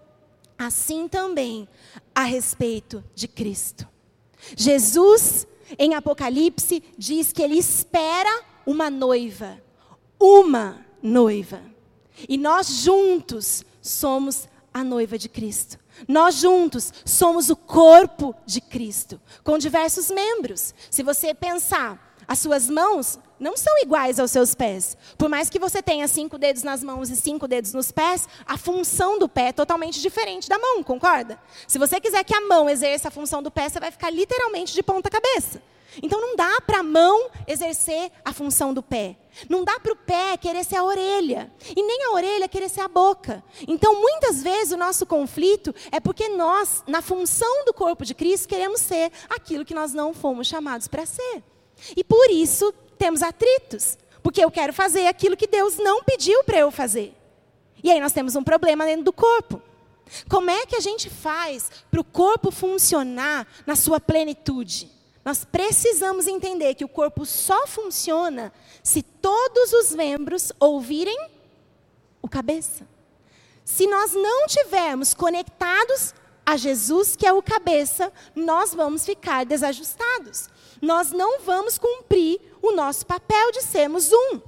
[0.57, 1.67] assim também
[2.13, 3.87] a respeito de Cristo.
[4.55, 9.61] Jesus, em Apocalipse, diz que ele espera uma noiva.
[10.19, 11.70] Uma noiva.
[12.27, 15.77] E nós juntos somos a noiva de Cristo.
[16.07, 20.73] Nós juntos somos o corpo de Cristo, com diversos membros.
[20.89, 24.95] Se você pensar, as suas mãos não são iguais aos seus pés.
[25.17, 28.57] Por mais que você tenha cinco dedos nas mãos e cinco dedos nos pés, a
[28.57, 31.39] função do pé é totalmente diferente da mão, concorda?
[31.67, 34.73] Se você quiser que a mão exerça a função do pé, você vai ficar literalmente
[34.73, 35.61] de ponta cabeça.
[36.01, 39.17] Então não dá para a mão exercer a função do pé.
[39.49, 41.51] Não dá para o pé querer ser a orelha.
[41.75, 43.43] E nem a orelha querer ser a boca.
[43.67, 48.47] Então, muitas vezes, o nosso conflito é porque nós, na função do corpo de Cristo,
[48.47, 51.43] queremos ser aquilo que nós não fomos chamados para ser.
[51.95, 53.97] E por isso temos atritos.
[54.21, 57.13] Porque eu quero fazer aquilo que Deus não pediu para eu fazer.
[57.83, 59.61] E aí nós temos um problema dentro do corpo.
[60.29, 65.00] Como é que a gente faz para o corpo funcionar na sua plenitude?
[65.23, 68.51] Nós precisamos entender que o corpo só funciona
[68.83, 71.29] se todos os membros ouvirem
[72.21, 72.87] o cabeça.
[73.63, 76.13] Se nós não tivermos conectados
[76.45, 80.49] a Jesus, que é o cabeça, nós vamos ficar desajustados.
[80.81, 84.41] Nós não vamos cumprir o nosso papel de sermos um.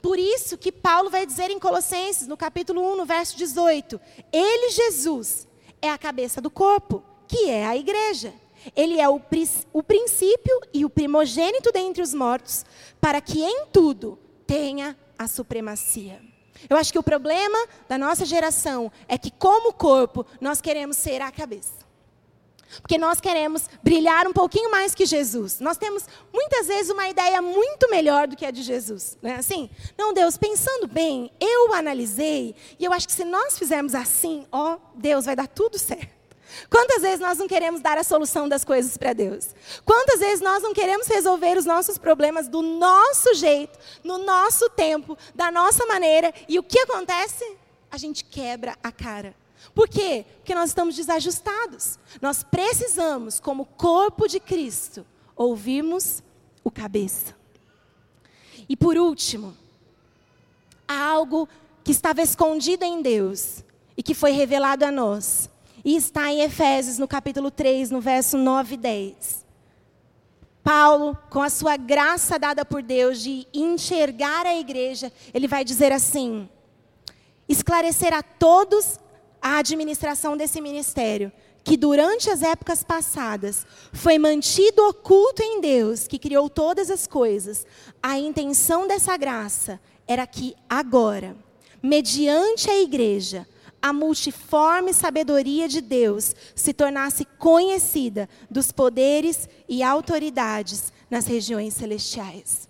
[0.00, 4.00] Por isso que Paulo vai dizer em Colossenses, no capítulo 1, no verso 18:
[4.32, 5.46] Ele, Jesus,
[5.82, 8.32] é a cabeça do corpo, que é a igreja.
[8.74, 9.20] Ele é o,
[9.72, 12.64] o princípio e o primogênito dentre os mortos,
[13.00, 16.20] para que em tudo tenha a supremacia.
[16.68, 21.20] Eu acho que o problema da nossa geração é que, como corpo, nós queremos ser
[21.20, 21.84] a cabeça.
[22.80, 25.60] Porque nós queremos brilhar um pouquinho mais que Jesus.
[25.60, 29.16] Nós temos muitas vezes uma ideia muito melhor do que a de Jesus.
[29.22, 29.70] Não é assim?
[29.96, 34.78] Não, Deus, pensando bem, eu analisei e eu acho que se nós fizermos assim, ó,
[34.94, 36.13] Deus, vai dar tudo certo.
[36.70, 39.54] Quantas vezes nós não queremos dar a solução das coisas para Deus?
[39.84, 45.16] Quantas vezes nós não queremos resolver os nossos problemas do nosso jeito, no nosso tempo,
[45.34, 47.56] da nossa maneira, e o que acontece?
[47.90, 49.34] A gente quebra a cara.
[49.74, 50.24] Por quê?
[50.36, 51.98] Porque nós estamos desajustados.
[52.20, 56.22] Nós precisamos, como corpo de Cristo, ouvirmos
[56.62, 57.34] o cabeça.
[58.68, 59.56] E por último,
[60.86, 61.48] há algo
[61.82, 63.62] que estava escondido em Deus
[63.96, 65.48] e que foi revelado a nós.
[65.84, 69.44] E está em Efésios, no capítulo 3, no verso 9 e 10.
[70.62, 75.92] Paulo, com a sua graça dada por Deus de enxergar a igreja, ele vai dizer
[75.92, 76.48] assim:
[77.46, 78.98] esclarecer a todos
[79.42, 81.30] a administração desse ministério,
[81.62, 87.66] que durante as épocas passadas foi mantido oculto em Deus, que criou todas as coisas.
[88.02, 91.36] A intenção dessa graça era que agora,
[91.82, 93.46] mediante a igreja,
[93.84, 102.66] a multiforme sabedoria de Deus se tornasse conhecida dos poderes e autoridades nas regiões celestiais.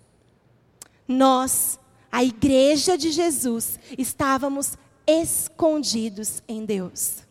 [1.07, 1.79] Nós,
[2.11, 7.23] a igreja de Jesus, estávamos escondidos em Deus.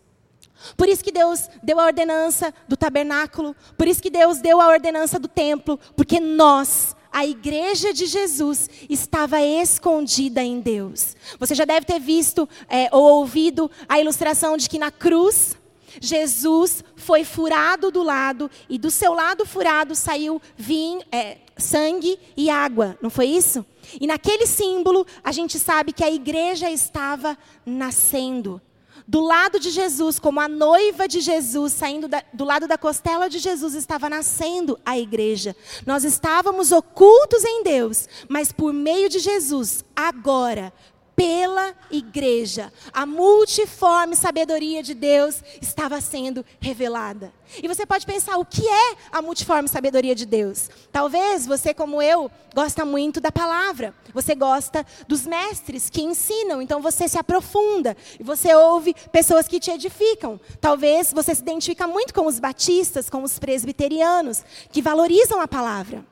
[0.78, 4.68] Por isso que Deus deu a ordenança do tabernáculo, por isso que Deus deu a
[4.68, 11.14] ordenança do templo, porque nós a igreja de Jesus estava escondida em Deus.
[11.38, 15.56] Você já deve ter visto é, ou ouvido a ilustração de que na cruz,
[16.00, 22.50] Jesus foi furado do lado e do seu lado furado saiu vinho, é, sangue e
[22.50, 23.64] água, não foi isso?
[24.00, 28.60] E naquele símbolo, a gente sabe que a igreja estava nascendo.
[29.06, 33.28] Do lado de Jesus, como a noiva de Jesus, saindo da, do lado da costela
[33.28, 35.54] de Jesus, estava nascendo a igreja.
[35.84, 40.72] Nós estávamos ocultos em Deus, mas por meio de Jesus, agora,
[41.16, 42.72] pela igreja.
[42.92, 47.32] A multiforme sabedoria de Deus estava sendo revelada.
[47.62, 50.68] E você pode pensar, o que é a multiforme sabedoria de Deus?
[50.90, 53.94] Talvez você, como eu, gosta muito da palavra.
[54.12, 57.96] Você gosta dos mestres que ensinam, então você se aprofunda.
[58.18, 60.40] E você ouve pessoas que te edificam.
[60.60, 66.04] Talvez você se identifica muito com os batistas, com os presbiterianos, que valorizam a palavra.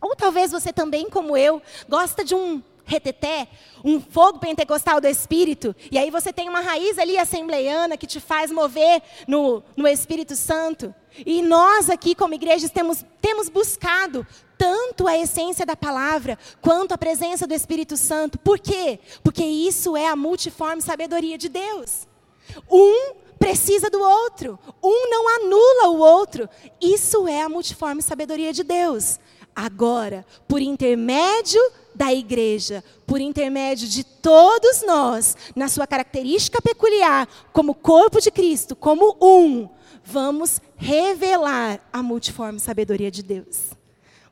[0.00, 3.48] Ou talvez você também, como eu, gosta de um reteté,
[3.84, 8.20] um fogo pentecostal do Espírito, e aí você tem uma raiz ali assembleiana que te
[8.20, 10.94] faz mover no, no Espírito Santo.
[11.26, 16.98] E nós aqui, como igrejas, temos, temos buscado tanto a essência da palavra, quanto a
[16.98, 18.38] presença do Espírito Santo.
[18.38, 19.00] Por quê?
[19.22, 22.06] Porque isso é a multiforme sabedoria de Deus.
[22.70, 26.48] Um precisa do outro, um não anula o outro.
[26.80, 29.18] Isso é a multiforme sabedoria de Deus.
[29.54, 31.60] Agora, por intermédio
[31.94, 38.74] da igreja, por intermédio de todos nós, na sua característica peculiar, como corpo de Cristo,
[38.74, 39.68] como um,
[40.04, 43.70] vamos revelar a multiforme sabedoria de Deus.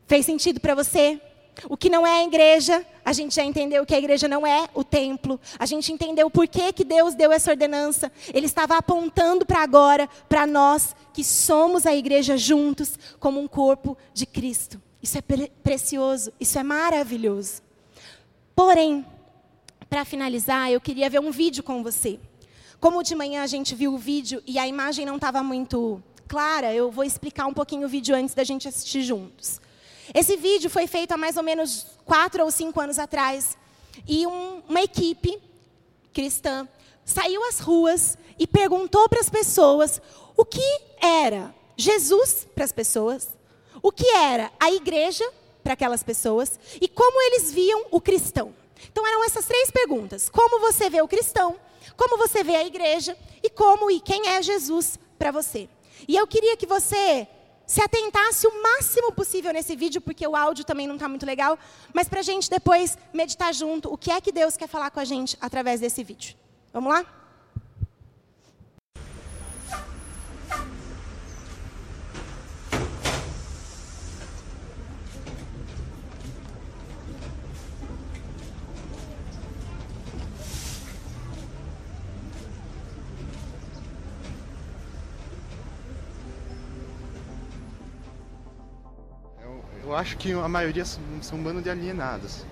[0.06, 1.20] Fez sentido para você?
[1.68, 4.68] O que não é a igreja, a gente já entendeu que a igreja não é
[4.74, 5.38] o templo.
[5.58, 8.10] A gente entendeu por que, que Deus deu essa ordenança.
[8.32, 13.96] Ele estava apontando para agora, para nós, que somos a igreja juntos, como um corpo
[14.14, 14.80] de Cristo.
[15.02, 17.62] Isso é pre precioso, isso é maravilhoso.
[18.54, 19.06] Porém,
[19.88, 22.20] para finalizar, eu queria ver um vídeo com você.
[22.78, 26.72] Como de manhã a gente viu o vídeo e a imagem não estava muito clara,
[26.72, 29.60] eu vou explicar um pouquinho o vídeo antes da gente assistir juntos.
[30.14, 33.56] Esse vídeo foi feito há mais ou menos quatro ou cinco anos atrás.
[34.06, 35.40] E um, uma equipe
[36.12, 36.68] cristã
[37.04, 40.00] saiu às ruas e perguntou para as pessoas
[40.36, 43.39] o que era Jesus para as pessoas
[43.82, 45.28] o que era a igreja
[45.62, 48.54] para aquelas pessoas e como eles viam o cristão.
[48.90, 51.58] Então eram essas três perguntas: como você vê o cristão,
[51.96, 55.68] como você vê a igreja e como e quem é Jesus para você.
[56.08, 57.28] E eu queria que você
[57.66, 61.56] se atentasse o máximo possível nesse vídeo, porque o áudio também não está muito legal,
[61.92, 64.98] mas para a gente depois meditar junto o que é que Deus quer falar com
[64.98, 66.36] a gente através desse vídeo.
[66.72, 67.19] Vamos lá?
[89.90, 91.02] Eu acho que a maioria são,
[91.36, 92.46] um bando de alienados,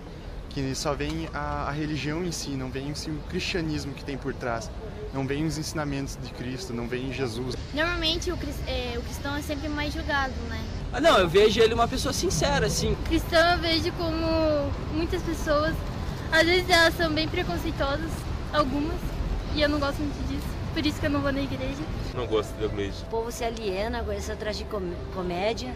[0.50, 4.34] que só vem a, a religião em si, não vem o cristianismo que tem por
[4.34, 4.68] trás,
[5.14, 7.54] não vem os ensinamentos de Cristo, não vem Jesus.
[7.72, 10.60] Normalmente o, é, o cristão é sempre mais julgado, né?
[10.92, 12.96] Ah, não, eu vejo ele uma pessoa sincera, assim.
[13.06, 15.76] Cristão eu vejo como muitas pessoas,
[16.32, 18.10] às vezes elas são bem preconceituosas,
[18.52, 18.98] algumas,
[19.54, 20.48] e eu não gosto muito disso.
[20.74, 21.84] Por isso que eu não vou na igreja.
[22.16, 23.04] Não gosto da igreja.
[23.04, 25.72] O povo se aliena com essa tragicomédia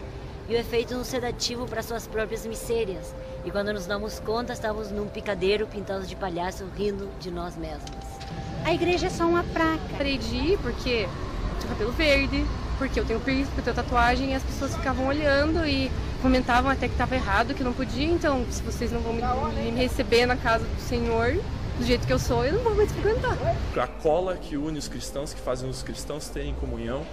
[0.47, 3.13] e o efeito um sedativo para suas próprias misérias.
[3.45, 7.89] E quando nos damos conta, estamos num picadeiro pintados de palhaço, rindo de nós mesmos.
[8.65, 9.81] A igreja é só uma praca.
[9.97, 11.07] Parei de ir porque
[11.59, 12.45] tinha cabelo verde,
[12.77, 16.71] porque eu tenho piercing, porque eu tenho tatuagem, e as pessoas ficavam olhando e comentavam
[16.71, 19.21] até que estava errado, que não podia, então se vocês não vão me,
[19.71, 21.37] me receber na casa do Senhor,
[21.77, 23.37] do jeito que eu sou, eu não vou mais frequentar.
[23.75, 27.05] A cola que une os cristãos, que fazem os cristãos terem comunhão,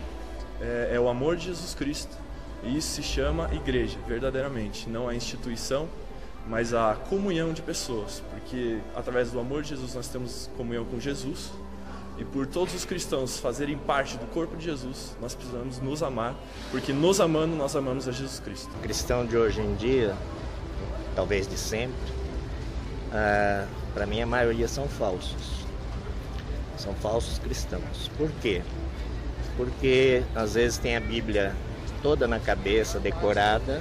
[0.60, 2.16] é, é o amor de Jesus Cristo.
[2.62, 5.88] E isso se chama igreja, verdadeiramente, não a instituição,
[6.46, 10.99] mas a comunhão de pessoas, porque através do amor de Jesus nós temos comunhão com
[10.99, 11.51] Jesus.
[12.18, 16.35] E por todos os cristãos fazerem parte do corpo de Jesus, nós precisamos nos amar,
[16.70, 18.70] porque nos amando, nós amamos a Jesus Cristo.
[18.77, 20.14] O cristão de hoje em dia,
[21.16, 22.12] talvez de sempre,
[23.12, 25.65] ah, para mim a maioria são falsos.
[26.77, 28.11] São falsos cristãos.
[28.19, 28.63] Por quê?
[29.56, 31.54] Porque às vezes tem a Bíblia
[32.03, 33.81] toda na cabeça, decorada,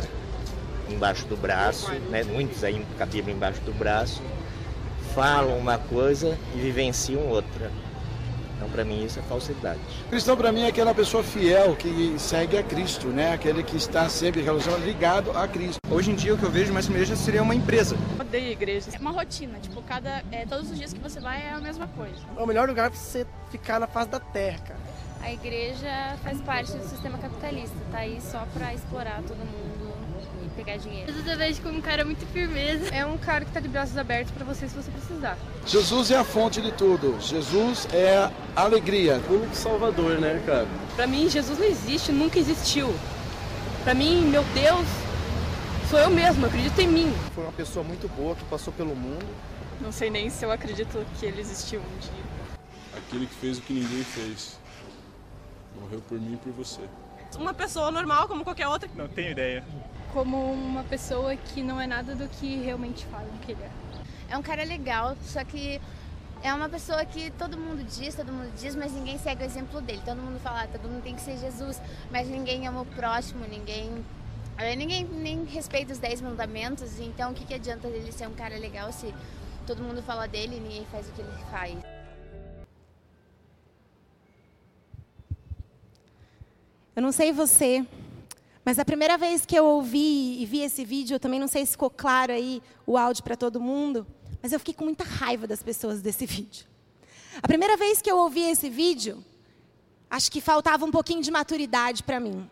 [0.90, 2.24] embaixo do braço, né?
[2.24, 4.22] muitos aí com a Bíblia embaixo do braço,
[5.14, 7.72] falam uma coisa e vivenciam outra.
[8.60, 9.80] Então, para mim, isso é falsidade.
[10.10, 13.34] Cristão, para mim, é aquela pessoa fiel que segue a Cristo, né?
[13.34, 14.44] Aquele que está sempre
[14.84, 15.80] ligado a Cristo.
[15.90, 17.96] Hoje em dia, o que eu vejo mais igreja seria uma empresa.
[18.20, 18.90] Odeio igreja.
[18.92, 21.88] É uma rotina, tipo, cada, é, todos os dias que você vai é a mesma
[21.88, 22.18] coisa.
[22.38, 24.80] É o melhor lugar para você ficar na face da terra, cara.
[25.22, 29.94] A igreja faz parte do sistema capitalista, tá aí só para explorar todo mundo
[30.44, 31.08] e pegar dinheiro.
[31.08, 32.88] Jesus eu vejo como um cara muito firmeza.
[32.94, 35.38] É um cara que tá de braços abertos para você se você precisar.
[35.66, 37.20] Jesus é a fonte de tudo.
[37.20, 39.22] Jesus é a alegria.
[39.30, 40.68] O único salvador, né, cara?
[40.96, 42.94] Para mim, Jesus não existe, nunca existiu.
[43.84, 44.88] Para mim, meu Deus,
[45.90, 47.14] sou eu mesmo, acredito em mim.
[47.36, 49.26] Foi uma pessoa muito boa que passou pelo mundo.
[49.82, 52.30] Não sei nem se eu acredito que ele existiu um dia.
[52.98, 54.59] Aquele que fez o que ninguém fez.
[55.80, 56.82] Morreu por mim e por você.
[57.38, 58.90] Uma pessoa normal como qualquer outra.
[58.96, 59.64] Não tenho ideia.
[60.14, 63.70] Como uma pessoa que não é nada do que realmente falam que ele é.
[64.30, 65.80] É um cara legal, só que
[66.42, 69.82] é uma pessoa que todo mundo diz, todo mundo diz, mas ninguém segue o exemplo
[69.82, 70.02] dele.
[70.06, 73.46] Todo mundo fala, ah, todo mundo tem que ser Jesus, mas ninguém ama o próximo,
[73.48, 74.04] ninguém
[74.60, 77.00] eh, ninguém nem respeita os dez mandamentos.
[77.00, 79.14] Então, o que, que adianta ele ser um cara legal se
[79.66, 81.78] todo mundo fala dele e ninguém faz o que ele faz?
[87.00, 87.88] Eu não sei você,
[88.66, 91.66] mas a primeira vez que eu ouvi e vi esse vídeo, eu também não sei
[91.66, 94.06] se ficou claro aí o áudio para todo mundo,
[94.44, 96.66] mas eu fiquei com muita raiva das pessoas desse vídeo.
[97.42, 99.24] A primeira vez que eu ouvi esse vídeo,
[100.10, 102.52] acho que faltava um pouquinho de maturidade para mim.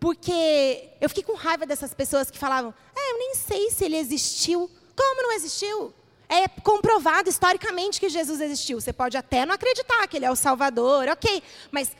[0.00, 3.96] Porque eu fiquei com raiva dessas pessoas que falavam: é, eu nem sei se ele
[3.96, 4.68] existiu.
[4.96, 5.94] Como não existiu?
[6.28, 8.80] É comprovado historicamente que Jesus existiu.
[8.80, 11.40] Você pode até não acreditar que ele é o Salvador, ok.
[11.70, 11.92] Mas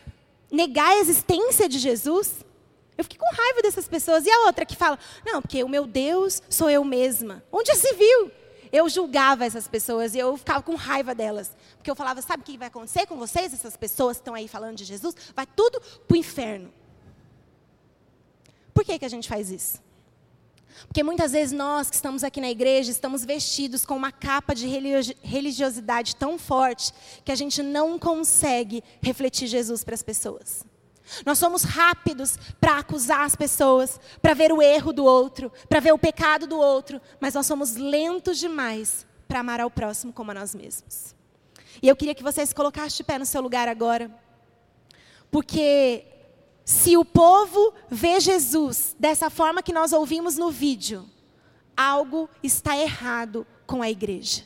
[0.54, 2.44] negar a existência de Jesus?
[2.96, 4.24] Eu fiquei com raiva dessas pessoas.
[4.24, 7.42] E a outra que fala: não, porque o meu Deus sou eu mesma.
[7.50, 8.30] Onde se viu?
[8.72, 11.50] Eu julgava essas pessoas e eu ficava com raiva delas.
[11.76, 14.48] Porque eu falava: sabe o que vai acontecer com vocês, essas pessoas que estão aí
[14.48, 15.14] falando de Jesus?
[15.34, 16.72] Vai tudo para o inferno.
[18.72, 19.82] Por que, que a gente faz isso?
[20.86, 24.66] Porque muitas vezes nós que estamos aqui na igreja estamos vestidos com uma capa de
[25.22, 26.92] religiosidade tão forte
[27.24, 30.64] que a gente não consegue refletir Jesus para as pessoas.
[31.24, 35.92] Nós somos rápidos para acusar as pessoas, para ver o erro do outro, para ver
[35.92, 40.34] o pecado do outro, mas nós somos lentos demais para amar ao próximo como a
[40.34, 41.14] nós mesmos.
[41.82, 44.10] E eu queria que você se colocasse de pé no seu lugar agora,
[45.30, 46.06] porque
[46.64, 51.08] se o povo vê Jesus dessa forma que nós ouvimos no vídeo,
[51.76, 54.42] algo está errado com a igreja.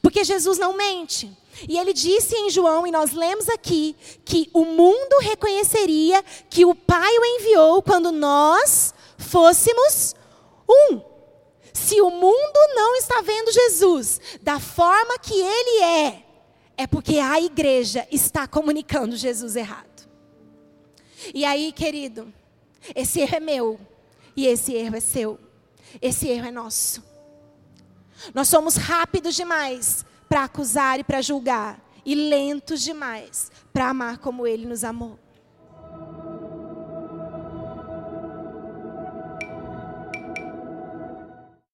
[0.00, 1.36] Porque Jesus não mente.
[1.68, 6.74] E ele disse em João, e nós lemos aqui, que o mundo reconheceria que o
[6.74, 10.14] Pai o enviou quando nós fôssemos
[10.68, 11.00] um.
[11.72, 16.24] Se o mundo não está vendo Jesus da forma que ele é,
[16.76, 19.91] é porque a igreja está comunicando Jesus errado.
[21.34, 22.32] E aí, querido,
[22.94, 23.80] esse erro é meu
[24.36, 25.38] e esse erro é seu.
[26.00, 27.02] Esse erro é nosso.
[28.34, 34.46] Nós somos rápidos demais para acusar e para julgar, e lentos demais para amar como
[34.46, 35.18] Ele nos amou.